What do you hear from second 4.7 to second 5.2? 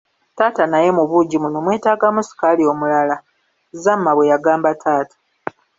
taata.